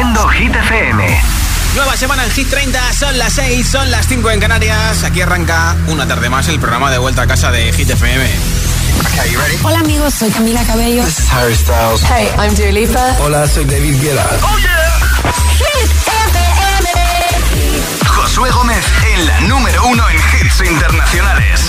Haciendo 0.00 0.28
Hit 0.28 0.56
FM. 0.56 1.22
Nueva 1.74 1.94
semana 1.94 2.24
en 2.24 2.30
Hit 2.30 2.48
30, 2.48 2.92
son 2.94 3.18
las 3.18 3.34
6, 3.34 3.68
son 3.68 3.90
las 3.90 4.06
5 4.06 4.30
en 4.30 4.40
Canarias. 4.40 5.04
Aquí 5.04 5.20
arranca 5.20 5.76
una 5.88 6.08
tarde 6.08 6.30
más 6.30 6.48
el 6.48 6.58
programa 6.58 6.90
de 6.90 6.96
vuelta 6.96 7.20
a 7.20 7.26
casa 7.26 7.50
de 7.50 7.70
Hit 7.70 7.90
FM. 7.90 8.24
Okay, 9.12 9.36
ready? 9.36 9.58
Hola 9.62 9.80
amigos, 9.80 10.14
soy 10.14 10.30
Camila 10.30 10.64
Cabello. 10.64 11.04
This 11.04 11.18
is 11.18 11.30
Harry 11.30 11.54
Styles. 11.54 12.02
Hey, 12.04 12.30
I'm 12.38 12.54
Dua 12.54 12.72
Lipa. 12.72 13.14
Hola, 13.20 13.46
soy 13.46 13.66
David 13.66 14.00
Guetta. 14.00 14.26
Oh 14.40 14.58
yeah. 14.58 14.80
Hit 15.58 15.90
FM. 16.06 16.88
Josué 18.06 18.50
Gómez 18.52 18.86
en 19.12 19.26
la 19.26 19.40
número 19.42 19.86
uno 19.86 20.08
en 20.08 20.16
hits 20.16 20.62
internacionales. 20.66 21.60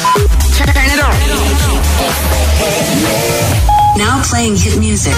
Now 3.98 4.22
playing 4.24 4.56
hit 4.56 4.78
music. 4.78 5.18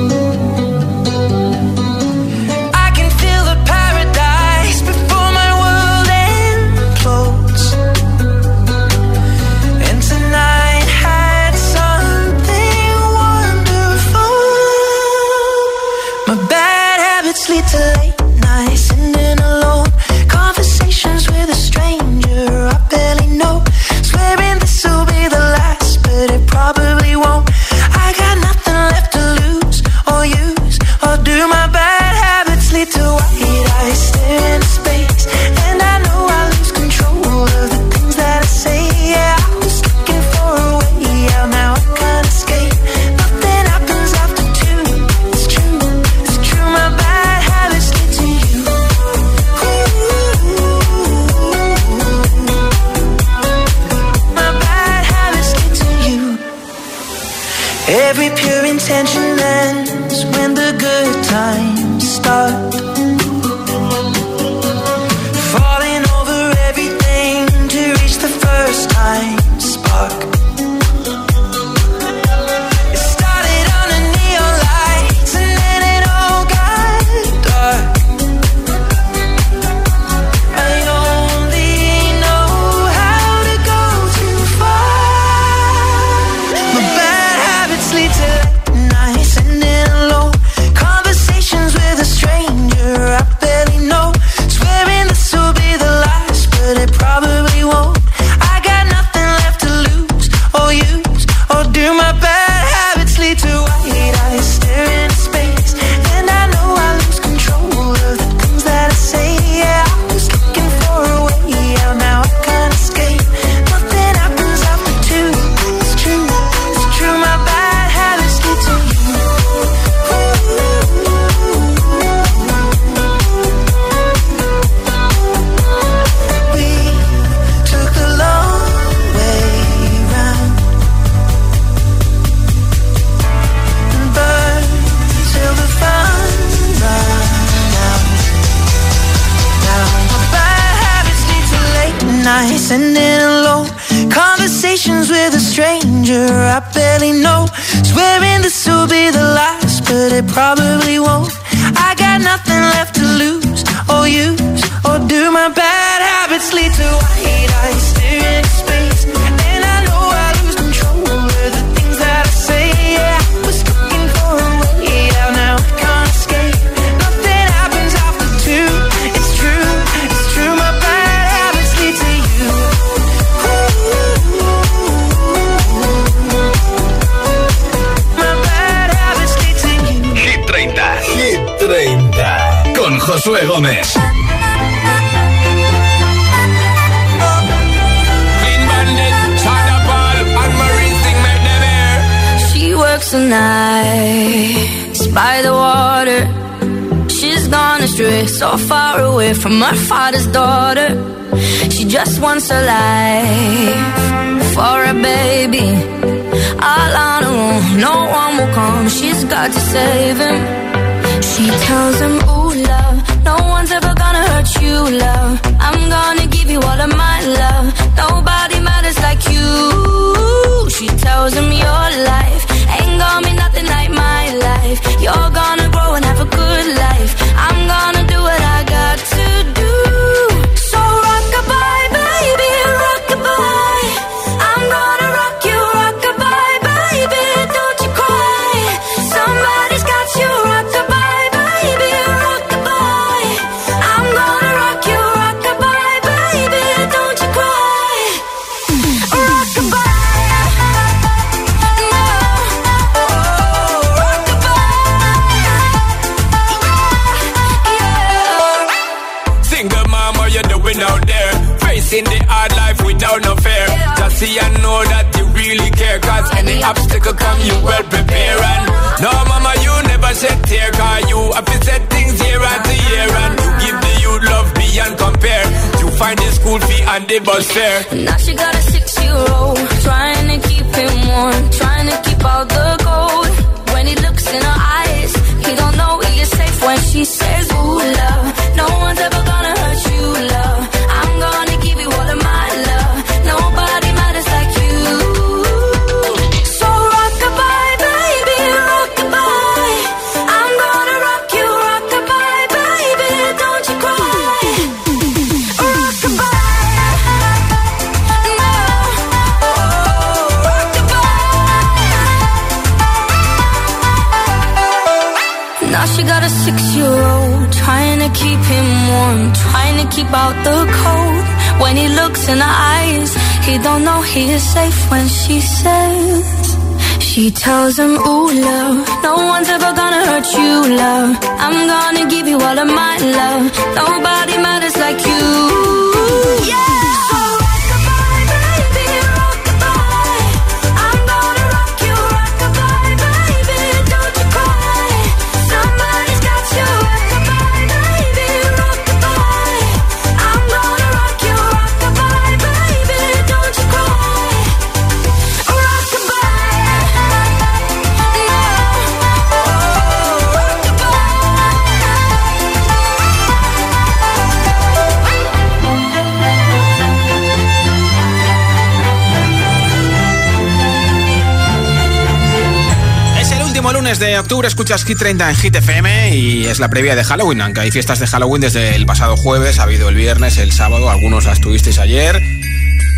Octubre, 374.21 374.47
escuchas 374.47 374.85
Hit 374.85 374.99
30 374.99 375.29
en 375.29 375.35
Hit 375.35 375.55
FM 375.55 376.15
y 376.15 376.45
es 376.45 376.59
la 376.59 376.69
previa 376.69 376.95
de 376.95 377.03
Halloween, 377.03 377.41
aunque 377.41 377.61
hay 377.61 377.71
fiestas 377.71 377.99
de 377.99 378.07
Halloween 378.07 378.41
desde 378.41 378.75
el 378.75 378.85
pasado 378.85 379.17
jueves, 379.17 379.59
ha 379.59 379.63
habido 379.63 379.89
el 379.89 379.95
viernes, 379.95 380.37
el 380.37 380.51
sábado, 380.51 380.89
algunos 380.89 381.25
las 381.25 381.41
tuvisteis 381.41 381.79
ayer, 381.79 382.21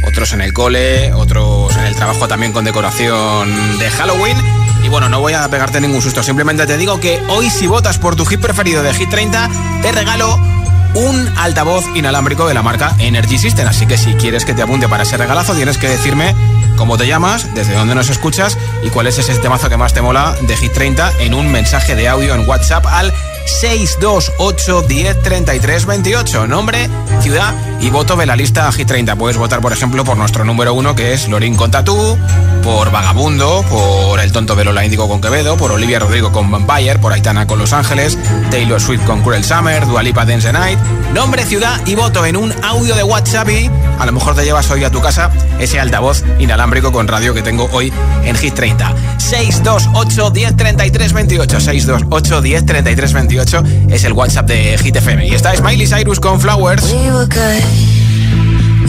otros 0.05 0.33
en 0.33 0.41
el 0.41 0.53
cole, 0.53 1.13
otros 1.13 1.75
en 1.77 1.85
el 1.85 1.95
trabajo 1.95 2.27
también 2.27 2.51
con 2.51 2.65
decoración 2.65 3.79
de 3.79 3.89
Halloween. 3.89 4.37
Y 4.83 4.89
bueno, 4.89 5.07
no 5.07 5.21
voy 5.21 5.33
a 5.33 5.47
pegarte 5.47 5.79
ningún 5.79 6.01
susto, 6.01 6.21
simplemente 6.23 6.65
te 6.65 6.77
digo 6.77 6.99
que 6.99 7.21
hoy 7.29 7.49
si 7.49 7.67
votas 7.67 7.97
por 7.97 8.15
tu 8.15 8.25
hit 8.25 8.41
preferido 8.41 8.83
de 8.83 8.93
Hit 8.93 9.09
30, 9.09 9.49
te 9.81 9.91
regalo 9.93 10.52
un 10.95 11.31
altavoz 11.37 11.85
inalámbrico 11.95 12.47
de 12.47 12.53
la 12.53 12.61
marca 12.61 12.95
Energy 12.99 13.37
System. 13.37 13.67
Así 13.67 13.85
que 13.85 13.97
si 13.97 14.13
quieres 14.15 14.45
que 14.45 14.53
te 14.53 14.61
apunte 14.61 14.87
para 14.87 15.03
ese 15.03 15.17
regalazo, 15.17 15.53
tienes 15.53 15.77
que 15.77 15.89
decirme 15.89 16.35
cómo 16.75 16.97
te 16.97 17.07
llamas, 17.07 17.53
desde 17.53 17.73
dónde 17.73 17.95
nos 17.95 18.09
escuchas 18.09 18.57
y 18.83 18.89
cuál 18.89 19.07
es 19.07 19.17
ese 19.17 19.35
temazo 19.35 19.69
que 19.69 19.77
más 19.77 19.93
te 19.93 20.01
mola 20.01 20.35
de 20.41 20.55
Hit 20.55 20.73
30 20.73 21.19
en 21.19 21.33
un 21.33 21.51
mensaje 21.51 21.95
de 21.95 22.07
audio 22.07 22.35
en 22.35 22.47
WhatsApp 22.47 22.85
al 22.87 23.13
628 23.45 24.81
10 24.83 25.21
33 25.21 25.85
28. 25.85 26.47
Nombre, 26.47 26.89
ciudad 27.21 27.53
y 27.83 27.89
voto 27.89 28.15
de 28.15 28.25
la 28.25 28.37
lista 28.37 28.71
Hit 28.71 28.87
30. 28.87 29.17
Puedes 29.17 29.37
votar, 29.37 29.59
por 29.59 29.73
ejemplo, 29.73 30.05
por 30.05 30.15
nuestro 30.15 30.45
número 30.45 30.73
uno, 30.73 30.95
que 30.95 31.13
es 31.13 31.27
Lorín 31.27 31.55
con 31.55 31.69
Tatú, 31.69 32.17
por 32.63 32.91
Vagabundo, 32.91 33.63
por 33.69 34.21
El 34.21 34.31
Tonto 34.31 34.55
de 34.55 34.63
Lola 34.63 34.85
Índigo 34.85 35.09
con 35.09 35.19
Quevedo, 35.19 35.57
por 35.57 35.71
Olivia 35.71 35.99
Rodrigo 35.99 36.31
con 36.31 36.49
Vampire, 36.49 36.99
por 36.99 37.11
Aitana 37.11 37.45
con 37.45 37.59
Los 37.59 37.73
Ángeles, 37.73 38.17
Taylor 38.49 38.79
Swift 38.79 39.03
con 39.03 39.21
Cruel 39.21 39.43
Summer, 39.43 39.85
Dualipa 39.85 40.23
Dance 40.23 40.47
the 40.47 40.53
Night. 40.53 40.79
Nombre, 41.13 41.43
ciudad 41.45 41.79
y 41.85 41.95
voto 41.95 42.25
en 42.25 42.37
un 42.37 42.53
audio 42.63 42.95
de 42.95 43.03
WhatsApp 43.03 43.49
y 43.49 43.69
a 43.99 44.05
lo 44.05 44.13
mejor 44.13 44.33
te 44.33 44.45
llevas 44.45 44.71
hoy 44.71 44.85
a 44.85 44.89
tu 44.89 45.01
casa 45.01 45.29
ese 45.59 45.79
altavoz 45.79 46.23
inalámbrico 46.39 46.91
con 46.91 47.07
radio 47.07 47.33
que 47.33 47.41
tengo 47.41 47.69
hoy 47.73 47.91
en 48.23 48.35
Hit 48.37 48.53
30. 48.53 48.93
628 49.17 50.29
10 50.29 50.55
33 50.55 51.13
28. 51.13 51.59
628 51.59 52.41
10 52.41 52.65
33 52.65 53.13
28 53.13 53.63
es 53.89 54.03
el 54.05 54.13
WhatsApp 54.13 54.47
de 54.47 54.77
Hit 54.77 54.95
FM. 54.95 55.27
Y 55.27 55.35
está 55.35 55.53
Smiley 55.55 55.85
Cyrus 55.85 56.19
con 56.19 56.39
Flowers. 56.39 56.83
We 56.83 57.09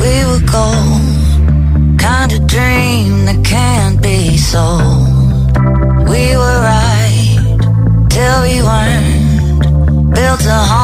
we 0.03 0.15
were 0.29 0.45
gold, 0.51 1.99
kind 1.99 2.33
of 2.33 2.47
dream 2.47 3.25
that 3.27 3.41
can't 3.45 4.03
be 4.03 4.37
sold. 4.37 5.09
We 6.09 6.37
were 6.37 6.59
right 6.73 7.39
till 8.11 8.39
we 8.47 8.57
weren't, 8.69 10.15
built 10.15 10.45
a 10.47 10.61
home. 10.71 10.84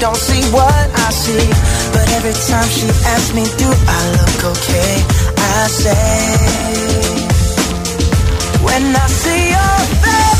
don't 0.00 0.16
see 0.16 0.42
what 0.50 0.86
I 1.06 1.10
see. 1.12 1.46
But 1.92 2.08
every 2.16 2.32
time 2.32 2.68
she 2.68 2.88
asks 3.12 3.34
me, 3.34 3.44
do 3.58 3.68
I 3.68 4.00
look 4.16 4.40
okay? 4.56 4.92
I 5.36 5.68
say, 5.68 6.00
when 8.64 8.96
I 8.96 9.06
see 9.08 9.50
your 9.50 9.78
face. 10.02 10.39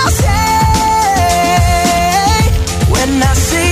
and 3.03 3.23
I 3.23 3.33
see 3.33 3.70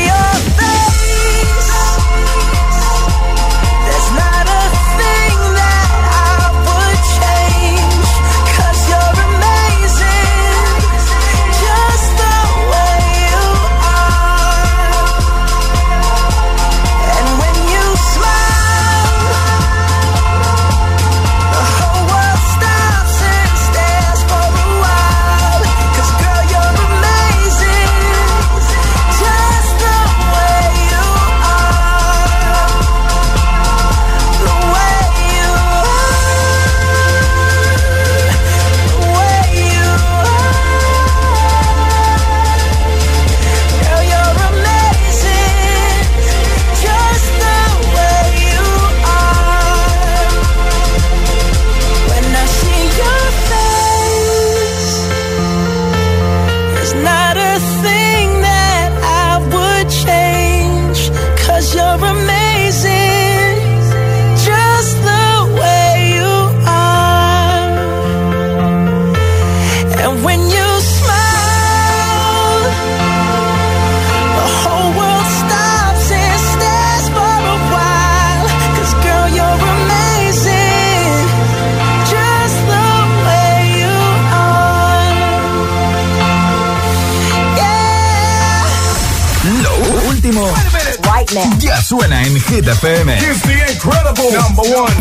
Hit 92.60 92.68
FM. 92.68 93.18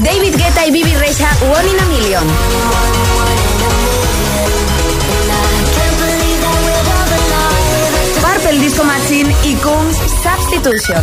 David 0.00 0.36
Guetta 0.36 0.64
y 0.64 0.70
Bibi 0.70 0.94
Recha, 0.94 1.28
One 1.42 1.68
in 1.68 1.80
a 1.80 1.86
Million. 1.86 2.22
Purple 8.20 8.60
Disco 8.60 8.84
Machine 8.84 9.34
y 9.42 9.54
Kungs 9.56 9.96
Substitution. 10.22 11.02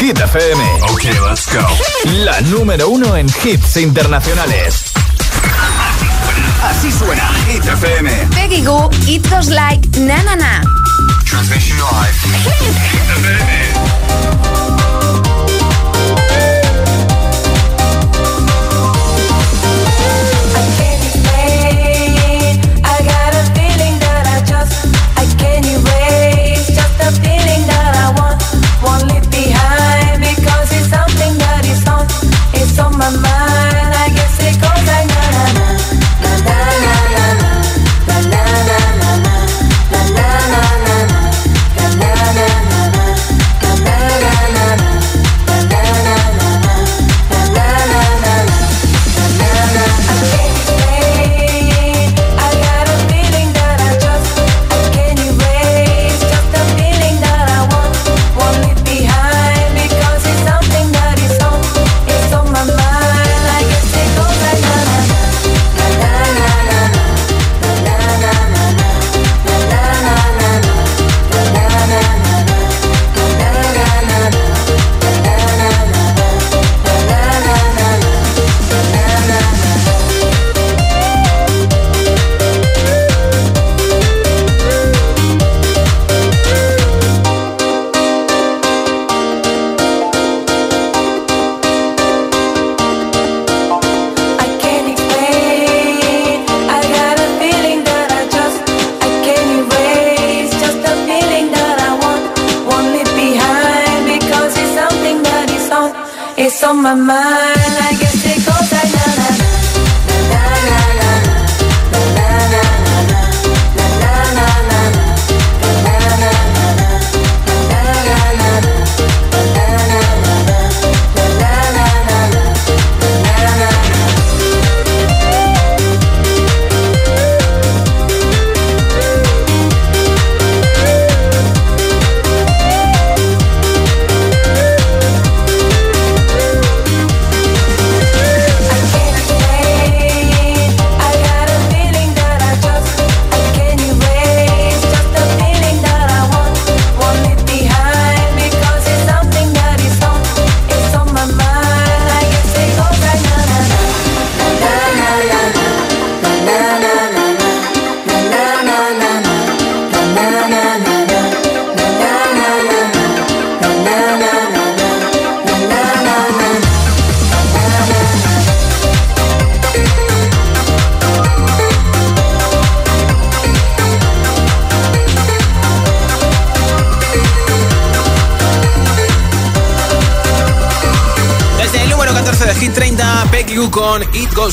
Hit 0.00 0.18
FM. 0.18 0.62
Ok, 0.90 1.04
let's 1.28 1.46
go. 1.52 1.64
La 2.24 2.40
número 2.40 2.88
uno 2.88 3.16
en 3.16 3.26
hits 3.44 3.76
internacionales. 3.76 4.92
Así 6.62 6.90
suena. 6.90 7.30
Hit 7.48 7.62
FM. 7.64 8.04
Peggy 8.32 8.62
Goo, 8.62 8.88
It 9.08 9.22
Goes 9.30 9.48
Like 9.50 9.80
Na 9.96 10.22
Na 10.22 10.34
Na. 10.34 10.62
Transmission 11.24 11.78
Live. 11.78 12.16
Hit 12.44 13.08
FM. 13.24 14.57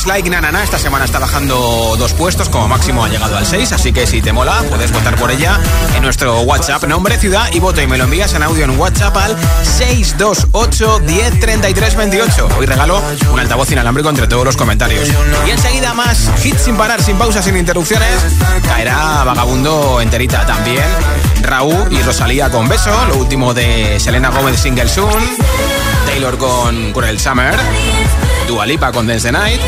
Like 0.06 0.30
Nanana. 0.30 0.64
Esta 0.64 0.78
semana 0.78 1.06
está 1.06 1.20
bajando 1.20 1.96
dos 1.98 2.14
puestos, 2.14 2.50
como 2.50 2.68
máximo 2.68 3.04
ha 3.04 3.10
llegado 3.10 3.38
al 3.38 3.46
6, 3.46 3.72
así 3.72 3.92
que 3.92 4.06
si 4.06 4.22
te 4.22 4.32
mola, 4.32 4.64
puedes 4.70 4.92
votar 4.92 5.16
por 5.16 5.32
ella 5.32 5.60
en 5.96 6.04
nuestro 6.04 6.42
WhatsApp, 6.42 6.84
nombre, 6.84 7.18
ciudad 7.18 7.48
y 7.52 7.60
voto. 7.60 7.82
Y 7.82 7.88
me 7.88 7.98
lo 7.98 8.04
envías 8.04 8.34
en 8.34 8.44
audio 8.44 8.66
en 8.66 8.80
WhatsApp 8.80 9.18
al 9.18 9.36
628 9.64 11.00
10 11.00 11.96
28. 11.98 12.50
Hoy 12.58 12.66
regalo 12.66 13.02
un 13.32 13.40
altavoz 13.40 13.72
inalámbrico 13.72 14.10
entre 14.10 14.28
todos 14.28 14.46
los 14.46 14.56
comentarios. 14.56 15.10
Y 15.48 15.50
enseguida 15.50 15.94
más 15.94 16.30
hits 16.44 16.62
sin 16.62 16.78
parar, 16.78 17.02
sin 17.02 17.18
pausas, 17.18 17.44
sin 17.44 17.58
interrupciones. 17.58 18.16
Caerá 18.64 19.24
Vagabundo 19.24 20.02
enterita 20.02 20.46
también. 20.46 20.86
Raúl 21.42 21.88
y 21.92 22.02
Rosalía 22.02 22.50
con 22.50 22.68
Beso, 22.68 22.92
lo 23.08 23.18
último 23.18 23.54
de 23.54 24.00
Selena 24.00 24.30
Gomez 24.30 24.60
Single 24.60 24.90
Soon, 24.90 25.14
Taylor 26.06 26.38
con 26.38 26.92
Cruel 26.92 27.20
Summer, 27.20 27.56
Dua 28.48 28.66
Lipa 28.66 28.92
con 28.92 29.06
Dance 29.06 29.32
Night, 29.32 29.62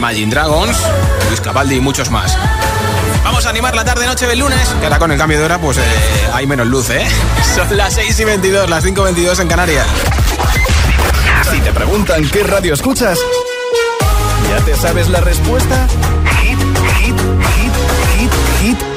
Imagine 0.00 0.30
Dragons, 0.30 0.78
Luis 1.28 1.42
Capaldi 1.42 1.74
y 1.74 1.80
muchos 1.82 2.10
más. 2.10 2.34
Vamos 3.22 3.44
a 3.44 3.50
animar 3.50 3.76
la 3.76 3.84
tarde-noche 3.84 4.26
del 4.26 4.38
lunes, 4.38 4.66
que 4.80 4.86
ahora 4.86 4.98
con 4.98 5.12
el 5.12 5.18
cambio 5.18 5.38
de 5.38 5.44
hora 5.44 5.58
pues 5.58 5.76
eh, 5.76 5.82
hay 6.32 6.46
menos 6.46 6.66
luz, 6.68 6.88
¿eh? 6.88 7.06
Son 7.54 7.76
las 7.76 7.92
6 7.96 8.18
y 8.18 8.24
22, 8.24 8.70
las 8.70 8.82
5 8.82 8.98
y 8.98 9.04
22 9.04 9.40
en 9.40 9.48
Canarias. 9.48 9.86
Si 11.50 11.60
te 11.60 11.70
preguntan 11.74 12.26
qué 12.30 12.44
radio 12.44 12.72
escuchas, 12.72 13.18
¿ya 14.48 14.64
te 14.64 14.74
sabes 14.74 15.10
la 15.10 15.20
respuesta? 15.20 15.86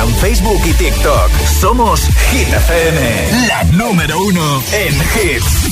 Facebook 0.00 0.60
y 0.64 0.72
TikTok. 0.72 1.30
Somos 1.46 2.08
Hit 2.30 2.48
FM, 2.48 3.46
la 3.46 3.64
número 3.64 4.18
uno 4.22 4.62
en 4.72 4.94
hits. 4.94 5.71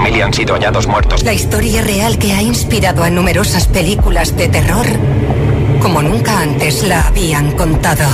han 0.21 0.33
sido 0.33 0.55
hallados 0.55 0.87
muertos. 0.87 1.23
La 1.23 1.33
historia 1.33 1.81
real 1.81 2.17
que 2.17 2.33
ha 2.33 2.41
inspirado 2.41 3.03
a 3.03 3.09
numerosas 3.09 3.67
películas 3.67 4.35
de 4.35 4.47
terror, 4.47 4.85
como 5.81 6.01
nunca 6.01 6.39
antes 6.39 6.83
la 6.83 7.07
habían 7.07 7.51
contado. 7.51 8.07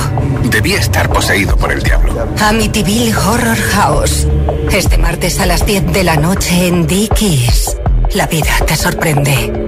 Debía 0.44 0.78
estar 0.78 1.08
poseído 1.10 1.56
por 1.56 1.72
el 1.72 1.82
diablo. 1.82 2.28
Amityville 2.40 3.14
Horror 3.14 3.56
House. 3.56 4.26
Este 4.70 4.98
martes 4.98 5.40
a 5.40 5.46
las 5.46 5.66
10 5.66 5.92
de 5.92 6.04
la 6.04 6.16
noche 6.16 6.68
en 6.68 6.86
Dickies. 6.86 7.76
La 8.14 8.26
vida 8.26 8.52
te 8.66 8.76
sorprende. 8.76 9.67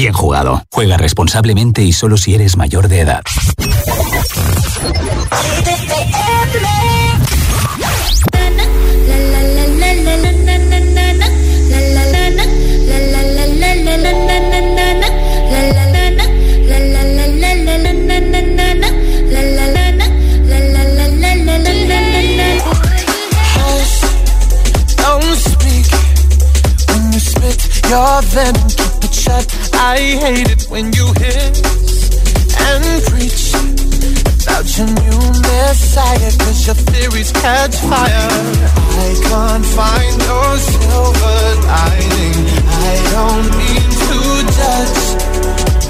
bien 0.00 0.14
jugado. 0.14 0.62
Juega 0.70 0.96
responsablemente 0.96 1.82
y 1.82 1.92
solo 1.92 2.16
si 2.16 2.34
eres 2.34 2.56
mayor 2.56 2.88
de 2.88 3.00
edad. 3.00 3.22
I 29.90 29.98
hate 29.98 30.48
it 30.48 30.62
when 30.70 30.92
you 30.92 31.06
hiss 31.18 31.58
and 32.62 33.02
preach 33.10 33.50
about 34.46 34.66
your 34.78 34.86
new 34.86 35.18
messiah, 35.42 36.30
cause 36.38 36.64
your 36.64 36.76
theories 36.76 37.32
catch 37.32 37.74
fire. 37.74 38.30
I 39.02 39.10
can't 39.26 39.66
find 39.66 40.16
your 40.30 40.50
silver 40.70 41.42
lining. 41.66 42.38
I 42.70 42.94
don't 43.16 43.48
mean 43.58 43.90
to 44.06 44.18
judge, 44.54 45.02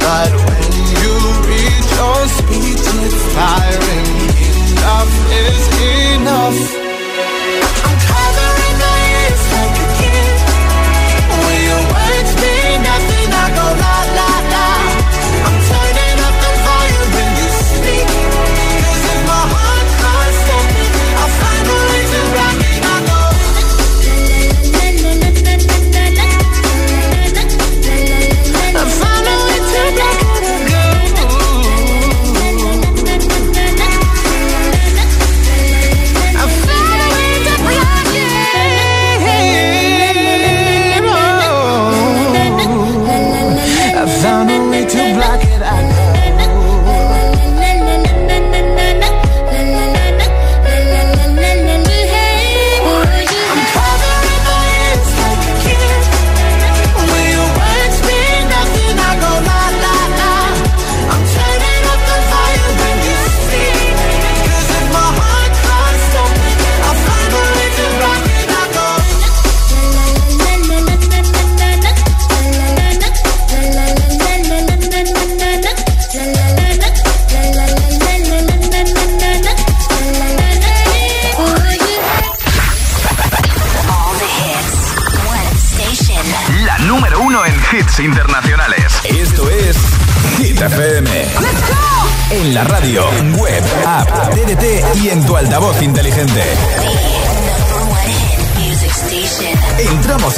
but 0.01 0.33
when 0.49 0.71
you 1.03 1.15
read 1.51 1.85
your 2.01 2.21
speech, 2.41 2.87
it's 3.05 3.21
firing. 3.37 4.09
Enough 4.81 5.15
is 5.45 5.63
enough. 6.17 6.80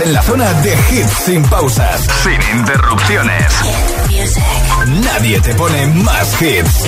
En 0.05 0.12
la 0.12 0.23
zona 0.23 0.53
de 0.62 0.77
hits 0.91 1.12
sin 1.25 1.43
pausas, 1.43 2.07
sin 2.23 2.59
interrupciones. 2.59 3.53
Nadie 4.87 5.41
te 5.41 5.55
pone 5.55 5.87
más 5.87 6.41
hits. 6.41 6.87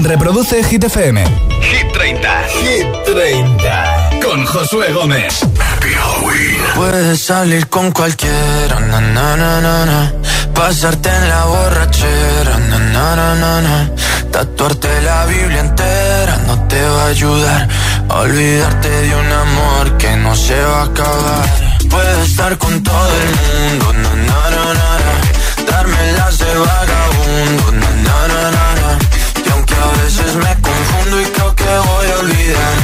Reproduce 0.00 0.62
Hit 0.64 0.84
FM. 0.84 1.24
Hit 1.60 1.92
30. 1.92 2.42
Hit 2.60 2.86
30. 3.04 4.10
Con 4.22 4.44
Josué 4.44 4.92
Gómez. 4.92 5.42
Happy 5.42 5.88
Halloween. 5.88 6.62
Puedes 6.74 7.20
salir 7.20 7.68
con 7.68 7.92
cualquiera, 7.92 8.80
na, 8.80 9.00
na, 9.00 9.36
na, 9.36 9.60
na, 9.60 9.86
na. 9.86 10.12
Pasarte 10.54 11.08
en 11.08 11.28
la 11.28 11.44
borrachera, 11.44 12.58
na, 12.68 12.78
na, 12.78 13.16
na, 13.16 13.34
na, 13.34 13.60
na. 13.62 13.90
Tatuarte 14.30 15.02
la 15.02 15.26
Biblia 15.26 15.60
entera 15.60 16.36
no 16.46 16.66
te 16.68 16.82
va 16.82 17.04
a 17.04 17.06
ayudar. 17.08 17.68
A 18.08 18.20
olvidarte 18.20 18.88
de 18.88 19.16
un 19.16 19.32
amor 19.32 19.96
que 19.98 20.16
no 20.16 20.34
se 20.34 20.60
va 20.60 20.80
a 20.80 20.84
acabar. 20.84 21.65
Puedes 21.88 22.28
estar 22.30 22.56
con 22.58 22.82
todo 22.82 23.12
el 23.22 23.28
mundo, 23.36 23.92
na, 23.94 24.14
na, 24.14 24.50
na, 24.50 24.74
na. 24.74 25.70
Darme 25.70 26.12
las 26.12 26.38
de 26.38 26.54
vagabundo, 26.54 27.72
na, 27.72 27.90
na, 28.06 28.16
na, 28.28 28.74
na. 28.80 28.98
Y 29.44 29.50
aunque 29.50 29.74
a 29.74 30.02
veces 30.02 30.34
me 30.36 30.52
confundo 30.60 31.20
y 31.20 31.24
creo 31.26 31.54
que 31.54 31.64
voy 31.64 32.06
a 32.10 32.18
olvidar, 32.18 32.74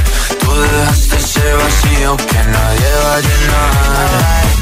tú 0.40 0.50
dejaste 0.60 1.16
ese 1.16 1.52
vacío 1.54 2.16
que 2.16 2.40
nadie 2.54 2.90
va 3.04 3.14
a 3.14 3.20
llenar. 3.20 4.61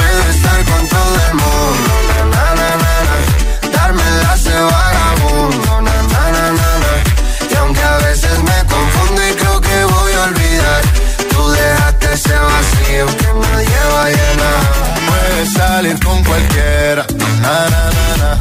Estar 0.29 0.63
con 0.65 0.87
todo 0.87 1.15
el 1.27 1.33
mundo, 1.35 1.93
na, 2.09 2.19
na, 2.33 2.45
na, 2.59 2.69
na, 2.83 2.95
na. 3.07 3.69
Darme 3.71 4.03
de 4.03 4.59
vagabundo, 4.73 5.81
na, 5.81 5.95
na, 6.13 6.23
na, 6.35 6.51
na, 6.59 6.69
na. 6.83 6.93
Y 7.51 7.55
aunque 7.55 7.81
a 7.81 7.97
veces 7.97 8.37
me 8.43 8.57
confundo 8.73 9.21
y 9.29 9.33
creo 9.33 9.61
que 9.61 9.83
voy 9.83 10.13
a 10.13 10.23
olvidar, 10.23 10.81
tú 11.31 11.51
dejaste 11.51 12.13
ese 12.13 12.35
vacío 12.49 13.05
que 13.17 13.29
nadie 13.43 13.79
va 13.93 14.03
a 14.05 14.09
llenar. 14.09 14.61
Puedes 15.07 15.53
salir 15.53 15.99
con 16.03 16.23
cualquiera, 16.23 17.05
na, 17.41 17.69
na, 17.73 17.83
na, 17.97 18.17
na. 18.21 18.31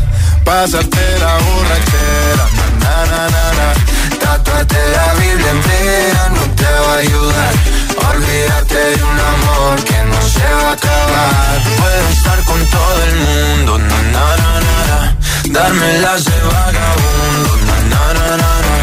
Pasarte 0.44 1.18
la 1.18 1.34
borrachera, 1.44 2.44
na, 2.82 2.94
na, 3.10 3.28
na, 3.30 3.99
Tatuarte 4.60 4.90
la 4.92 5.14
Biblia 5.14 5.50
entera 5.52 6.28
no 6.36 6.42
te 6.54 6.64
va 6.64 6.92
a 6.92 6.98
ayudar. 6.98 7.52
A 8.02 8.10
Olvidarte 8.10 8.74
de 8.74 9.02
un 9.02 9.18
amor 9.32 9.84
que 9.84 9.98
no 10.04 10.20
se 10.34 10.48
va 10.54 10.68
a 10.68 10.72
acabar. 10.72 11.62
Puedes 11.80 12.16
estar 12.18 12.44
con 12.44 12.60
todo 12.66 13.04
el 13.08 13.14
mundo, 13.24 13.78
na, 13.78 14.02
na, 14.14 14.26
na, 14.42 14.52
na, 14.66 14.76
na. 14.90 15.16
Darme 15.50 15.98
las 16.00 16.24
de 16.26 16.38
vagabundo, 16.52 17.50
na, 17.68 17.76
na, 17.92 18.02
na, 18.18 18.28
na, 18.42 18.52
na. 18.66 18.76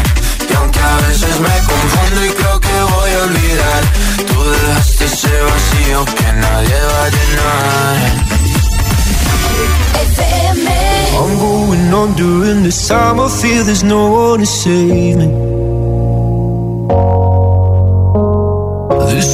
Y 0.50 0.54
aunque 0.54 0.80
a 0.80 0.96
veces 1.06 1.34
me 1.38 1.56
confundo 1.70 2.24
y 2.26 2.30
creo 2.30 2.60
que 2.60 2.76
voy 2.94 3.10
a 3.10 3.22
olvidar, 3.28 3.82
tú 4.26 4.50
dejaste 4.50 5.04
ese 5.04 5.34
vacío 5.48 6.04
que 6.16 6.32
nadie 6.32 6.78
va 6.90 7.04
a 7.04 7.10
llenar. 7.16 8.28
I'm 11.20 11.36
going 11.38 11.92
on 11.92 12.14
during 12.14 12.62
this 12.62 12.88
time. 12.88 13.20
I 13.20 13.28
feel 13.28 13.64
there's 13.64 13.82
no 13.82 14.10
one 14.10 14.40
to 14.40 14.46
save 14.46 15.16
me. 15.16 15.57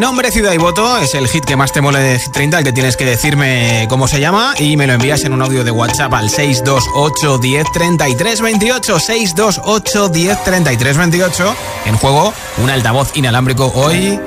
Nombre, 0.00 0.32
ciudad 0.32 0.52
y 0.54 0.56
voto. 0.56 0.96
Es 0.96 1.14
el 1.14 1.28
hit 1.28 1.44
que 1.44 1.56
más 1.56 1.72
te 1.72 1.82
mole 1.82 1.98
de 1.98 2.18
Hit 2.18 2.32
30, 2.32 2.58
el 2.60 2.64
que 2.64 2.72
tienes 2.72 2.96
que 2.96 3.04
decirme 3.04 3.84
cómo 3.90 4.08
se 4.08 4.18
llama. 4.18 4.54
Y 4.56 4.78
me 4.78 4.86
lo 4.86 4.94
envías 4.94 5.24
en 5.24 5.34
un 5.34 5.42
audio 5.42 5.62
de 5.62 5.70
WhatsApp 5.70 6.14
al 6.14 6.30
628 6.30 7.36
10 7.36 7.66
33 7.70 8.40
28. 8.40 8.98
628 8.98 10.08
10 10.08 10.42
33 10.44 10.96
28. 10.96 11.54
En 11.84 11.98
juego, 11.98 12.32
un 12.62 12.70
altavoz 12.70 13.14
inalámbrico 13.14 13.70
hoy 13.74 14.18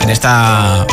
en 0.00 0.10
esta 0.10 0.84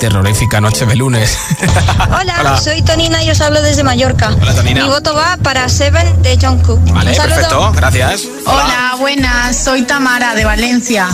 terrorífica 0.00 0.60
noche 0.60 0.84
de 0.84 0.96
lunes. 0.96 1.38
Hola, 2.20 2.60
soy 2.60 2.82
Tonina 2.82 3.22
y 3.22 3.30
os 3.30 3.40
hablo 3.40 3.62
desde 3.62 3.84
Mallorca. 3.84 4.34
Hola, 4.42 4.54
Tonina. 4.56 4.82
Mi 4.82 4.88
voto 4.88 5.14
va 5.14 5.36
para 5.36 5.68
Seven 5.68 6.20
de 6.20 6.36
Jungkook. 6.36 6.84
Vale, 6.92 7.14
perfecto, 7.14 7.72
gracias. 7.76 8.24
Hola, 8.44 8.96
buenas, 8.98 9.56
soy 9.56 9.82
Tamara 9.82 10.34
de 10.34 10.44
Valencia. 10.44 11.08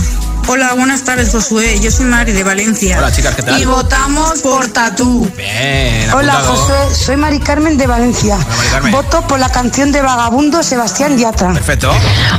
Hola, 0.46 0.74
buenas 0.74 1.02
tardes, 1.04 1.30
Josué. 1.32 1.80
Yo 1.80 1.90
soy 1.90 2.04
Mari 2.04 2.32
de 2.32 2.44
Valencia. 2.44 2.98
Hola, 2.98 3.10
chicas, 3.10 3.34
¿qué 3.34 3.42
tal? 3.42 3.58
Y 3.60 3.64
votamos 3.64 4.40
por 4.42 4.68
Tatú. 4.68 5.26
Bien, 5.36 6.10
Hola. 6.12 6.34
José, 6.34 6.94
soy 6.94 7.16
Mari 7.16 7.40
Carmen 7.40 7.78
de 7.78 7.86
Valencia. 7.86 8.36
Mari 8.36 8.68
Carmen. 8.70 8.92
Voto 8.92 9.22
por 9.26 9.40
la 9.40 9.48
canción 9.50 9.90
de 9.90 10.02
Vagabundo 10.02 10.62
Sebastián 10.62 11.16
Yatra. 11.18 11.54
Perfecto. 11.54 11.90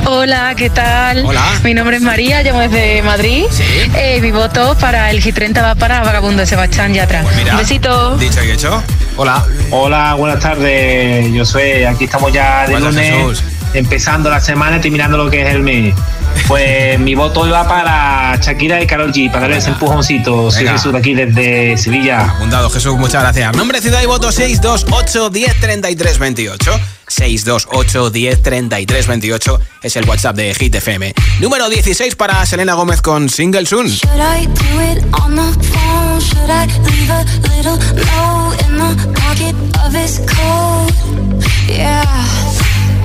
Hola, 0.06 0.54
¿qué 0.56 0.70
tal? 0.70 1.26
Hola. 1.26 1.42
Mi 1.64 1.74
nombre 1.74 1.96
es 1.96 2.02
María, 2.02 2.42
llamo 2.44 2.60
desde 2.60 3.02
Madrid. 3.02 3.44
Sí. 3.50 3.64
Eh, 3.96 4.20
mi 4.22 4.30
voto 4.30 4.76
para 4.80 5.10
el 5.10 5.20
G30 5.22 5.60
va 5.62 5.74
para 5.74 6.00
Vagabundo 6.02 6.40
de 6.40 6.46
Sebastián 6.46 6.94
Yatra. 6.94 7.22
Pues 7.22 7.36
Mira, 7.36 7.52
Un 7.54 7.58
besito. 7.58 8.16
Dicho 8.18 8.42
y 8.44 8.50
hecho. 8.52 8.82
Hola. 9.16 9.44
Hola, 9.72 10.14
buenas 10.14 10.38
tardes. 10.40 11.32
Yo 11.32 11.44
soy, 11.44 11.82
aquí 11.84 12.04
estamos 12.04 12.32
ya 12.32 12.68
de 12.68 12.76
Hola, 12.76 12.86
lunes, 12.90 13.12
Jesús. 13.14 13.42
empezando 13.74 14.30
la 14.30 14.40
semana 14.40 14.76
y 14.76 14.80
terminando 14.80 15.18
lo 15.18 15.28
que 15.28 15.42
es 15.42 15.48
el 15.52 15.60
mes. 15.60 15.92
Pues 16.48 16.98
mi 16.98 17.14
voto 17.14 17.46
iba 17.46 17.66
para 17.66 18.36
Shakira 18.36 18.80
y 18.82 18.86
Karol 18.86 19.12
G, 19.12 19.28
para 19.30 19.42
darle 19.42 19.58
ese 19.58 19.70
empujoncito. 19.70 20.50
Soy 20.50 20.64
Venga. 20.64 20.78
Jesús 20.78 20.92
de 20.92 20.98
aquí 20.98 21.14
desde 21.14 21.76
Sevilla. 21.76 22.24
Apuntado, 22.24 22.70
Jesús, 22.70 22.96
muchas 22.96 23.22
gracias. 23.22 23.56
Nombre, 23.56 23.80
ciudad 23.80 24.02
y 24.02 24.06
voto 24.06 24.30
628 24.30 25.30
10 25.30 25.60
33 25.60 26.18
28. 26.18 26.80
628 27.08 28.10
10 28.10 28.42
33 28.42 29.06
28 29.06 29.60
es 29.82 29.96
el 29.96 30.08
WhatsApp 30.08 30.36
de 30.36 30.54
Hit 30.54 30.74
FM. 30.74 31.14
Número 31.40 31.68
16 31.68 32.16
para 32.16 32.44
Selena 32.46 32.74
Gómez 32.74 33.00
con 33.00 33.28
Single 33.28 33.66
Soon. 33.66 33.88
Should 33.88 34.10
I 34.20 34.46
do 34.46 34.80
it 34.82 35.04
on 35.12 35.36
the 35.36 35.66
phone? 35.66 36.20
Should 36.20 36.50
I 36.50 36.66
leave 36.90 37.10
a 37.10 37.24
little 37.48 37.78
note 37.78 38.62
in 38.66 38.76
the 38.78 39.20
pocket 39.20 39.54
of 39.84 39.94
his 39.94 40.18
coat? 40.26 40.92
Yeah, 41.68 42.04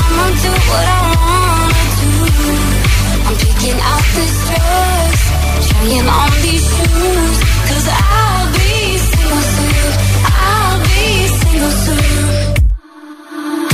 I'ma 0.00 0.26
do 0.42 0.50
what 0.70 0.86
I 0.96 1.00
wanna 1.14 1.84
do. 2.00 2.10
I'm 3.26 3.34
picking 3.42 3.78
out 3.90 4.04
this 4.16 4.34
dress, 4.48 5.18
trying 5.68 6.08
on 6.18 6.30
these 6.46 6.66
shoes, 6.74 7.36
cause 7.68 7.86
I'll 7.88 8.46
be 8.56 8.72
single 9.08 9.44
soon. 9.54 9.90
I'll 10.46 10.78
be 10.90 11.06
single 11.40 11.74
soon. 11.84 12.24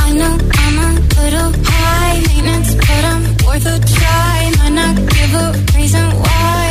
I 0.04 0.08
know 0.18 0.34
I'm 0.62 0.76
a 0.86 0.90
little 1.20 1.50
high 1.70 2.16
maintenance, 2.26 2.70
but 2.74 3.02
I'm 3.12 3.22
worth 3.46 3.66
a 3.74 3.76
try. 3.98 4.36
Might 4.58 4.74
not 4.80 4.94
give 5.14 5.32
a 5.44 5.46
reason 5.76 6.06
why. 6.22 6.66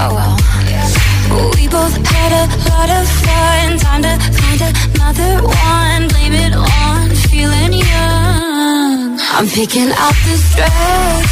Oh 0.00 0.14
well. 0.16 1.05
We 1.30 1.68
both 1.68 1.96
had 2.06 2.32
a 2.42 2.44
lot 2.70 2.88
of 2.98 3.04
fun. 3.24 3.78
Time 3.78 4.02
to 4.02 4.14
find 4.38 4.60
another 4.70 5.32
one. 5.42 6.08
Blame 6.08 6.34
it 6.46 6.54
on 6.54 7.10
feeling 7.30 7.72
young. 7.72 9.18
I'm 9.36 9.46
picking 9.48 9.90
out 9.90 10.16
this 10.26 10.44
dress, 10.54 11.30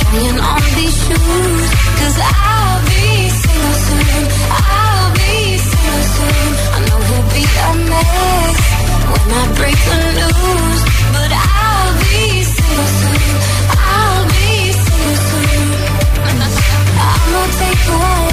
trying 0.00 0.38
on 0.52 0.62
these 0.78 0.96
shoes. 1.06 1.68
Cause 1.98 2.16
I'll 2.20 2.80
be 2.90 3.06
single 3.42 3.76
soon. 3.86 4.24
I'll 4.50 5.10
be 5.14 5.58
single 5.70 6.04
soon. 6.16 6.50
I 6.74 6.78
know 6.86 6.98
he'll 7.08 7.28
be 7.36 7.44
a 7.46 7.72
mess 7.90 8.58
when 9.10 9.26
I 9.40 9.44
break 9.58 9.78
the 9.88 9.98
news. 10.18 10.80
But 11.14 11.30
I'll 11.32 11.94
be 12.04 12.42
single 12.54 12.90
soon. 13.00 13.30
I'll 13.94 14.26
be 14.36 14.50
single 14.84 15.18
soon. 15.28 15.68
I'ma 16.98 17.42
take 17.60 17.82
who 17.88 18.25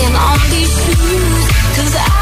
trying 0.00 0.14
on 0.16 0.38
these 0.50 0.72
shoes. 0.84 1.48
Cause 1.76 1.96
I'll 1.96 2.19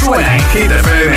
Suena 0.00 0.34
en 0.34 0.42
Hit 0.50 0.70
FM. 0.70 1.16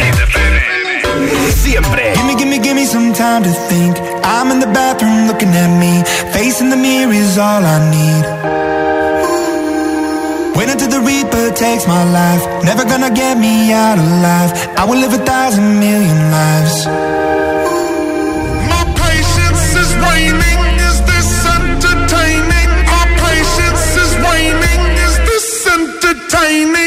Siempre. 1.64 2.14
Gimme, 2.16 2.36
gimme, 2.36 2.60
gimme 2.60 2.86
some 2.86 3.14
time 3.14 3.44
to 3.44 3.50
think. 3.70 3.98
I'm 4.24 4.52
in 4.52 4.60
the 4.60 4.68
bathroom 4.68 5.28
looking 5.28 5.50
at 5.50 5.72
me. 5.80 6.04
Facing 6.32 6.70
the 6.70 6.78
mirror 6.78 7.14
is 7.14 7.38
all 7.38 7.64
I 7.66 7.80
need. 7.90 8.24
Wait 10.56 10.70
until 10.70 10.90
the 10.90 11.02
Reaper 11.02 11.52
takes 11.56 11.88
my 11.88 12.04
life. 12.04 12.44
Never 12.64 12.86
gonna 12.86 13.10
get 13.10 13.38
me 13.38 13.74
out 13.74 13.98
alive. 13.98 14.52
I 14.78 14.86
will 14.86 15.00
live 15.00 15.14
a 15.14 15.26
thousand 15.26 15.80
million 15.80 16.32
lives. 16.32 17.43
China 26.34 26.83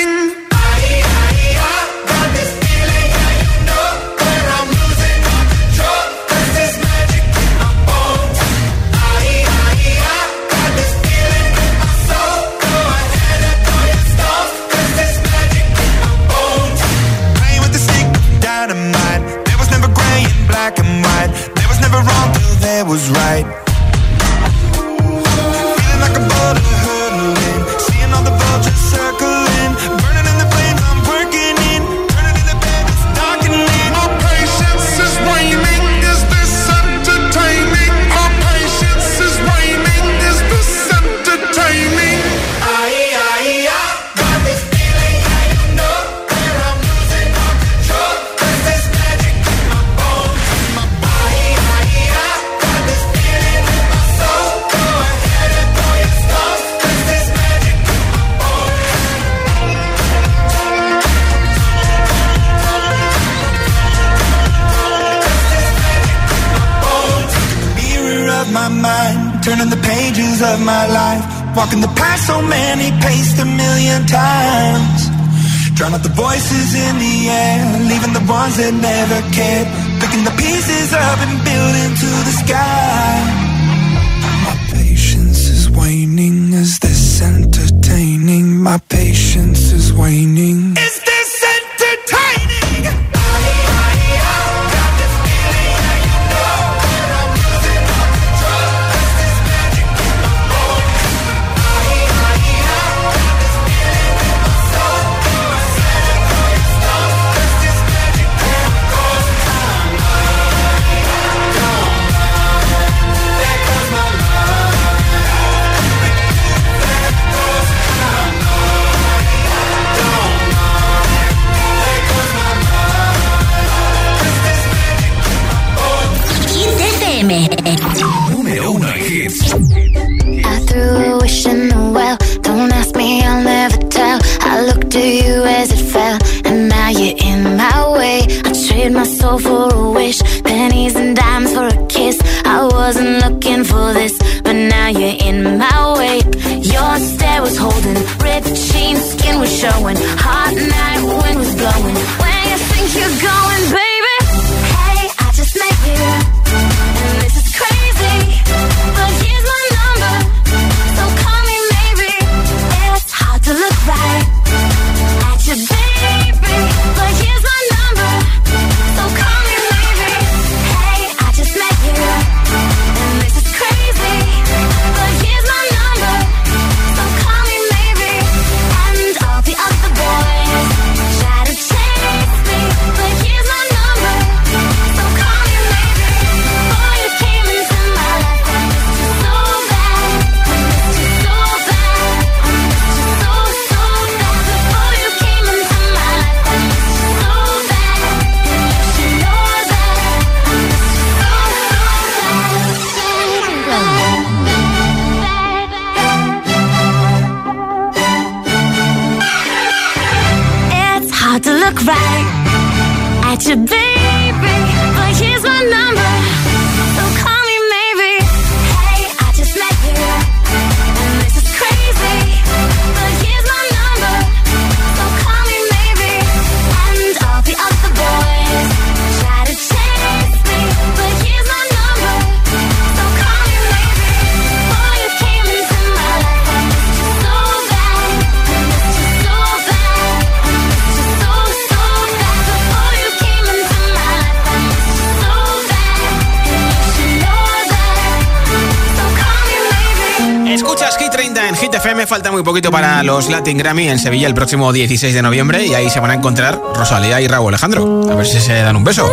30 251.96 251.96
en 251.96 251.96
Hit 251.96 251.96
FM, 251.96 252.06
falta 252.06 252.30
muy 252.30 252.42
poquito 252.42 252.70
para 252.70 253.02
los 253.02 253.30
Latin 253.30 253.56
Grammy 253.56 253.88
en 253.88 253.98
Sevilla 253.98 254.26
el 254.26 254.34
próximo 254.34 254.72
16 254.72 255.14
de 255.14 255.22
noviembre 255.22 255.64
y 255.64 255.74
ahí 255.74 255.88
se 255.88 256.00
van 256.00 256.10
a 256.10 256.14
encontrar 256.14 256.60
Rosalía 256.74 257.20
y 257.20 257.28
Raúl 257.28 257.48
Alejandro. 257.48 258.02
A 258.10 258.14
ver 258.14 258.26
si 258.26 258.40
se 258.40 258.54
dan 258.54 258.76
un 258.76 258.84
beso. 258.84 259.06
Me 259.06 259.12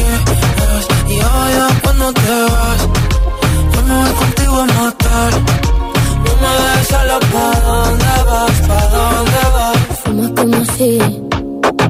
te 2.31 2.41
vas. 2.53 2.81
Yo 3.73 3.81
me 3.87 3.95
voy 4.01 4.13
contigo 4.21 4.55
a 4.61 4.65
matar. 4.79 5.31
No 6.23 6.31
me 6.41 6.51
dejes 6.61 6.87
sola, 6.87 7.17
¿pa' 7.31 7.55
dónde 7.67 8.15
vas? 8.29 8.55
¿Pa' 8.69 8.85
dónde 8.95 9.41
vas? 9.55 9.77
Fumas 10.03 10.31
como 10.39 10.59
si 10.75 10.91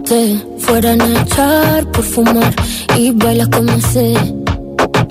te 0.10 0.22
fueran 0.66 1.02
a 1.02 1.22
echar 1.22 1.86
por 1.92 2.04
fumar. 2.04 2.54
Y 2.98 3.12
bailas 3.12 3.50
como 3.50 3.74
si 3.92 4.08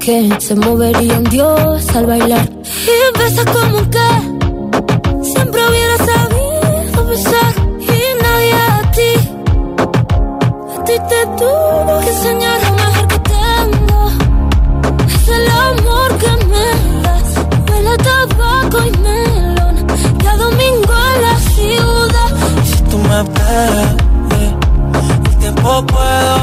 que 0.04 0.16
se 0.46 0.54
movería 0.56 1.18
un 1.18 1.24
dios 1.24 1.88
al 1.94 2.06
bailar. 2.06 2.46
Y 2.94 3.18
besas 3.18 3.46
como 3.56 3.78
que 3.94 4.08
siempre 5.32 5.60
hubiera 5.68 5.96
sabido 6.10 7.06
besar. 7.06 7.52
Y 7.94 8.00
nadie 8.22 8.54
a 8.68 8.90
ti, 8.96 9.12
a 10.74 10.84
ti 10.86 10.94
te 11.10 11.20
tuvo 11.38 12.00
que 12.00 12.10
enseñar. 12.10 12.69
de 17.90 17.96
tabaco 17.98 18.78
y 18.84 18.90
melón, 18.98 19.86
cada 20.22 20.36
domingo 20.36 20.94
en 21.14 21.22
la 21.22 21.38
ciudad. 21.38 22.30
Y 22.62 22.66
si 22.66 22.82
tú 22.84 22.98
me 22.98 23.20
esperas, 23.20 23.94
el 25.28 25.36
tiempo 25.38 25.86
puedo 25.86 26.34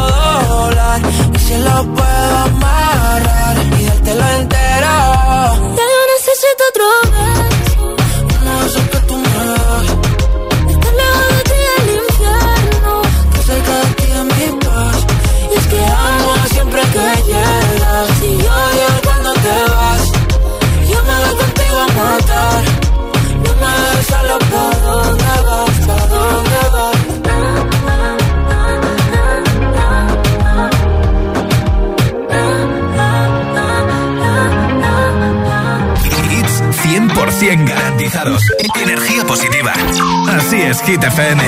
doblar, 0.49 1.01
y 1.33 1.39
si 1.39 1.57
lo 1.57 1.83
puedo 1.95 2.37
amarrar 2.47 3.57
y 3.79 3.85
dártelo 3.85 4.27
entero. 4.39 4.95
Ya 5.77 5.85
yo 5.93 6.01
necesito 6.13 6.63
otro 6.69 6.85
vez. 7.11 7.56
100 37.47 37.65
garantizados. 37.65 38.41
Energía 38.75 39.23
positiva. 39.23 39.71
Así 40.37 40.61
es, 40.61 40.81
Hit 40.81 41.01
FM. 41.01 41.41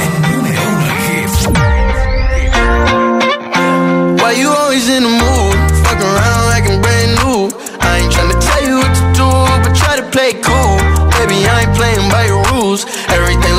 Why 4.15 4.31
you 4.39 4.49
always 4.49 4.87
in 4.87 5.03
the 5.03 5.09
mood? 5.09 5.57
Fuck 5.83 5.99
around 5.99 6.45
like 6.51 6.69
I'm 6.71 6.81
brand 6.81 7.15
new. 7.19 7.51
I 7.81 7.99
ain't 7.99 8.13
trying 8.13 8.31
to 8.31 8.39
tell 8.39 8.63
you 8.63 8.77
what 8.77 8.95
to 8.95 9.03
do, 9.11 9.29
but 9.61 9.75
try 9.75 9.97
to 9.97 10.03
play 10.15 10.39
cool. 10.39 10.77
Baby, 11.19 11.45
I 11.45 11.67
ain't 11.67 11.75
playing 11.75 12.09
by 12.09 12.27
your 12.27 12.43
rules. 12.53 12.85
Everything 13.09 13.58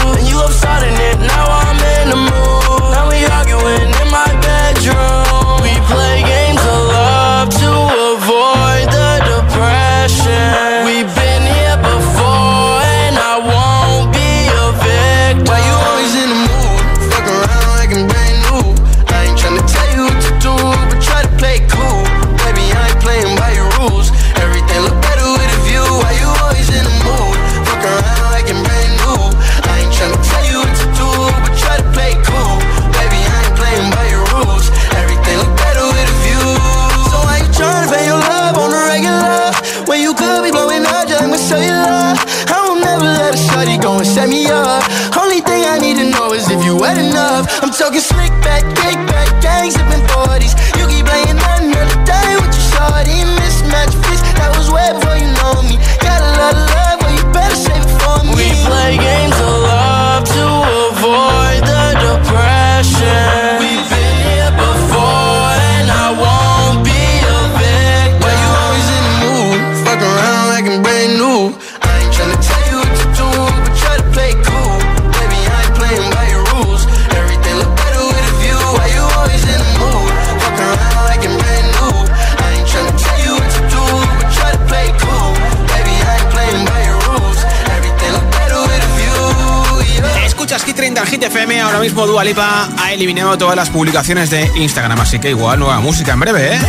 FM. 91.31 91.61
Ahora 91.61 91.79
mismo 91.79 92.05
Dualipa 92.05 92.67
ha 92.77 92.91
eliminado 92.91 93.37
todas 93.37 93.55
las 93.55 93.69
publicaciones 93.69 94.29
de 94.29 94.51
Instagram, 94.55 94.99
así 94.99 95.17
que 95.17 95.29
igual 95.29 95.59
nueva 95.59 95.79
música 95.79 96.11
en 96.11 96.19
breve, 96.19 96.55
¿eh? 96.55 96.59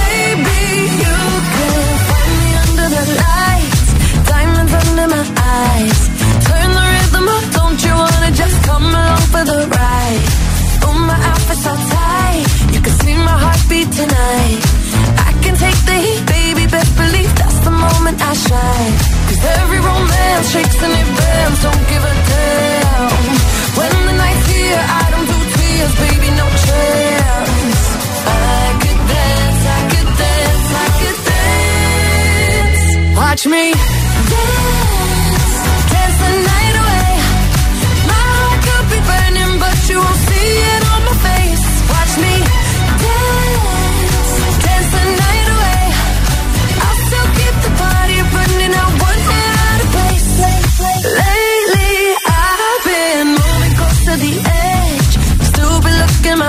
Don't 21.62 21.92
When 23.78 23.90
the 24.06 24.12
night's 24.22 24.46
here, 24.52 24.82
I 25.00 25.04
don't 25.12 25.26
do 25.32 25.38
tears, 25.56 25.94
baby, 26.04 26.28
no 26.40 26.46
chance. 26.66 27.82
I 28.26 28.64
could 28.82 29.00
dance, 29.12 29.62
I 29.76 29.80
could 29.92 30.10
dance, 30.22 30.68
I 30.84 30.88
could 31.00 31.18
dance. 31.32 33.16
Watch 33.16 33.46
me 33.46 33.64
dance. 34.32 35.21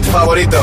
hit 0.00 0.10
favorito. 0.10 0.58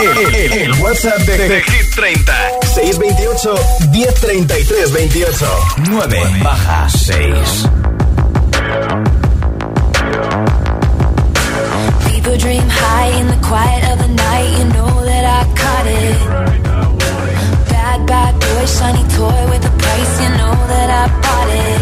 El, 0.00 0.34
el, 0.34 0.52
el 0.52 0.82
WhatsApp 0.82 1.18
de, 1.20 1.38
de, 1.38 1.48
de, 1.48 1.62
Hit 1.62 1.94
30. 1.94 2.32
628 2.74 3.54
1033 3.90 4.92
28. 4.92 5.46
9 5.90 6.22
baja 6.42 6.88
6. 6.88 7.68
People 12.06 12.36
dream 12.38 12.68
high 12.68 13.20
in 13.20 13.26
the 13.28 13.38
quiet 13.46 13.84
of 13.92 13.98
the 13.98 14.08
night. 14.08 14.58
You 14.58 14.64
know 14.74 15.04
that 15.04 15.24
I 15.24 15.42
caught 15.60 15.86
it. 15.86 16.18
Bad, 17.68 18.06
bad 18.06 18.34
boy, 18.40 18.66
shiny 18.66 19.04
toy 19.16 19.50
with 19.50 19.64
a 19.64 19.72
price. 19.82 20.20
You 20.22 20.30
know 20.38 20.56
that 20.72 20.88
I 20.90 21.04
bought 21.22 21.50
it. 21.66 21.80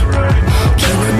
Killing 0.80 1.19